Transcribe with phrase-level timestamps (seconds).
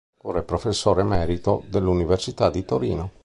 [0.23, 3.11] Ora è professore emerito dell'Università di Torino.